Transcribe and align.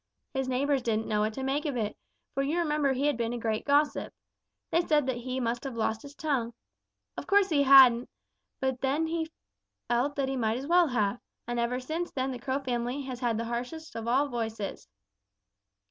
His 0.33 0.49
neighbors 0.49 0.81
didn't 0.81 1.05
know 1.05 1.19
what 1.19 1.33
to 1.33 1.43
make 1.43 1.63
of 1.67 1.77
it, 1.77 1.95
for 2.33 2.41
you 2.41 2.57
remember 2.57 2.91
he 2.91 3.05
had 3.05 3.15
been 3.17 3.33
a 3.33 3.37
great 3.37 3.65
gossip. 3.65 4.11
They 4.71 4.81
said 4.81 5.05
that 5.05 5.17
he 5.17 5.39
must 5.39 5.63
have 5.63 5.77
lost 5.77 6.01
his 6.01 6.15
tongue. 6.15 6.53
Of 7.15 7.27
course 7.27 7.49
he 7.49 7.61
hadn't, 7.61 8.09
but 8.59 8.79
he 8.83 9.29
felt 9.87 10.15
that 10.15 10.27
he 10.27 10.35
might 10.37 10.57
as 10.57 10.65
well 10.65 10.87
have. 10.87 11.19
And 11.47 11.59
ever 11.59 11.79
since 11.79 12.09
then 12.09 12.31
the 12.31 12.39
Crow 12.39 12.57
family 12.57 13.03
has 13.03 13.19
had 13.19 13.37
the 13.37 13.45
harshest 13.45 13.95
of 13.95 14.07
all 14.07 14.27
voices." 14.27 14.87